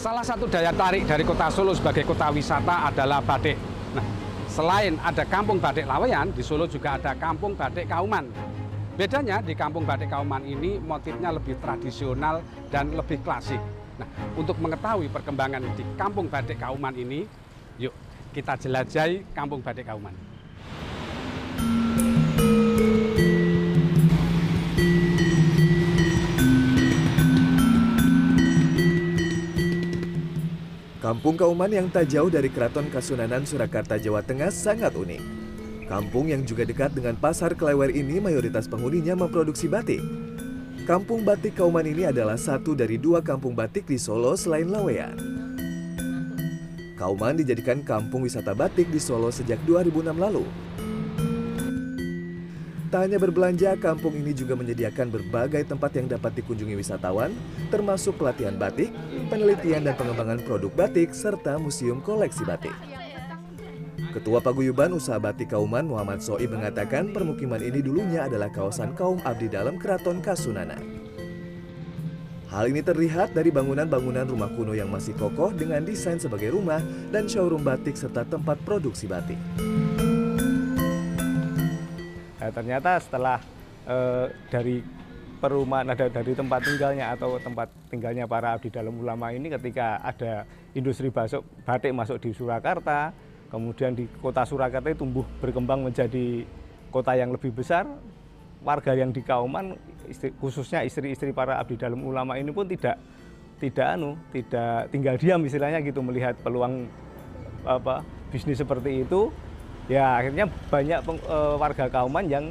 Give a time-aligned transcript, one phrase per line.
[0.00, 3.52] Salah satu daya tarik dari kota Solo sebagai kota wisata adalah batik.
[3.92, 4.00] Nah,
[4.48, 8.24] selain ada kampung batik Laweyan, di Solo juga ada kampung batik Kauman.
[8.96, 12.40] Bedanya di kampung batik Kauman ini motifnya lebih tradisional
[12.72, 13.60] dan lebih klasik.
[14.00, 14.08] Nah,
[14.40, 17.28] untuk mengetahui perkembangan di kampung batik Kauman ini,
[17.76, 17.92] yuk
[18.32, 20.29] kita jelajahi kampung batik Kauman.
[31.00, 35.24] Kampung Kauman yang tak jauh dari Keraton Kasunanan Surakarta, Jawa Tengah sangat unik.
[35.88, 40.04] Kampung yang juga dekat dengan pasar Klewer ini mayoritas penghuninya memproduksi batik.
[40.84, 45.16] Kampung Batik Kauman ini adalah satu dari dua kampung batik di Solo selain Laweyan.
[47.00, 50.44] Kauman dijadikan kampung wisata batik di Solo sejak 2006 lalu.
[52.90, 57.30] Tak hanya berbelanja, kampung ini juga menyediakan berbagai tempat yang dapat dikunjungi wisatawan,
[57.70, 58.90] termasuk pelatihan batik,
[59.30, 62.74] penelitian dan pengembangan produk batik, serta museum koleksi batik.
[64.10, 69.46] Ketua Paguyuban Usaha Batik Kauman Muhammad Soib mengatakan permukiman ini dulunya adalah kawasan kaum abdi
[69.46, 70.82] dalam Keraton Kasunanan.
[72.50, 76.82] Hal ini terlihat dari bangunan-bangunan rumah kuno yang masih kokoh dengan desain sebagai rumah
[77.14, 79.38] dan showroom batik serta tempat produksi batik.
[82.50, 83.38] Nah, ternyata setelah
[83.86, 84.82] eh, dari
[85.38, 90.42] perumahan ada dari tempat tinggalnya atau tempat tinggalnya para abdi dalam ulama ini ketika ada
[90.74, 93.14] industri basuk, batik masuk di Surakarta,
[93.54, 96.42] kemudian di kota Surakarta tumbuh berkembang menjadi
[96.90, 97.86] kota yang lebih besar,
[98.66, 99.78] warga yang di Kauman
[100.10, 102.98] istri, khususnya istri-istri para abdi dalam ulama ini pun tidak
[103.62, 106.90] tidak anu tidak tinggal diam istilahnya gitu melihat peluang
[107.62, 108.02] apa
[108.34, 109.30] bisnis seperti itu
[109.90, 112.44] ya akhirnya banyak peng, e, warga Kauman yang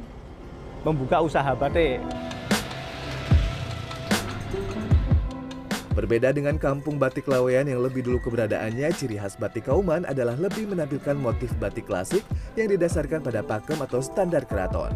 [0.83, 2.03] membuka usaha batik.
[5.95, 10.71] Berbeda dengan kampung batik Laweyan yang lebih dulu keberadaannya, ciri khas batik Kauman adalah lebih
[10.71, 12.23] menampilkan motif batik klasik
[12.55, 14.95] yang didasarkan pada pakem atau standar keraton.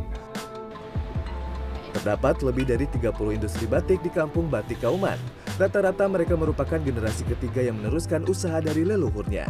[1.92, 5.20] Terdapat lebih dari 30 industri batik di kampung batik Kauman.
[5.60, 9.46] Rata-rata mereka merupakan generasi ketiga yang meneruskan usaha dari leluhurnya.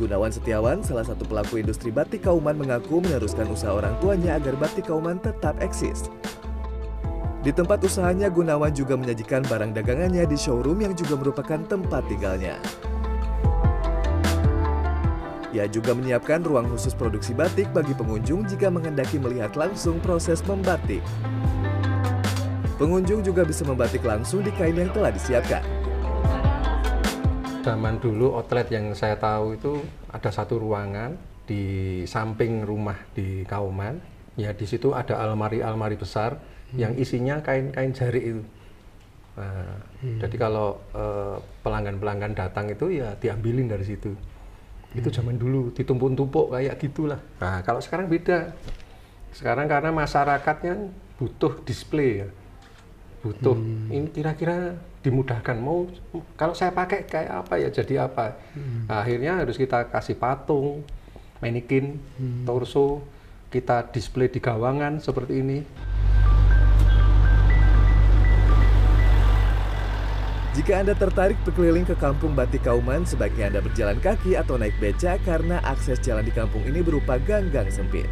[0.00, 4.88] Gunawan Setiawan, salah satu pelaku industri batik Kauman mengaku meneruskan usaha orang tuanya agar batik
[4.88, 6.08] Kauman tetap eksis.
[7.44, 12.56] Di tempat usahanya, Gunawan juga menyajikan barang dagangannya di showroom yang juga merupakan tempat tinggalnya.
[15.52, 21.04] Ia juga menyiapkan ruang khusus produksi batik bagi pengunjung jika menghendaki melihat langsung proses membatik.
[22.80, 25.89] Pengunjung juga bisa membatik langsung di kain yang telah disiapkan.
[27.60, 34.00] Zaman dulu outlet yang saya tahu itu ada satu ruangan di samping rumah di Kauman.
[34.38, 36.78] Ya di situ ada almari-almari besar hmm.
[36.80, 38.42] yang isinya kain-kain jari itu.
[39.36, 40.18] Nah, hmm.
[40.24, 40.80] Jadi kalau
[41.60, 44.12] pelanggan-pelanggan uh, datang itu ya diambilin dari situ.
[44.12, 44.98] Hmm.
[44.98, 47.20] Itu zaman dulu ditumpuk-tumpuk kayak gitulah.
[47.38, 48.56] Nah kalau sekarang beda.
[49.30, 52.28] Sekarang karena masyarakatnya butuh display ya,
[53.22, 53.94] butuh hmm.
[53.94, 55.88] ini kira-kira dimudahkan mau
[56.36, 58.36] kalau saya pakai kayak apa ya jadi apa.
[58.52, 58.84] Hmm.
[58.84, 60.84] Nah, akhirnya harus kita kasih patung,
[61.40, 62.44] manikin, hmm.
[62.44, 63.00] torso,
[63.48, 65.58] kita display di gawangan seperti ini.
[70.50, 75.16] Jika Anda tertarik berkeliling ke kampung Batik Kauman, sebaiknya Anda berjalan kaki atau naik beca
[75.22, 78.10] karena akses jalan di kampung ini berupa gang-gang sempit.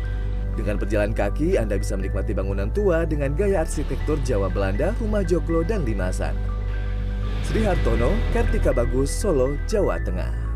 [0.54, 5.66] Dengan berjalan kaki, Anda bisa menikmati bangunan tua dengan gaya arsitektur Jawa Belanda, rumah joglo,
[5.66, 6.57] dan limasan.
[7.48, 10.47] Sri Hartono, Kartika Bagus, Solo, Jawa Tengah.